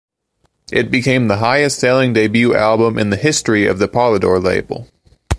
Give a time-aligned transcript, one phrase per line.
[0.71, 4.87] It became the highest selling debut album in the history of the Polydor label.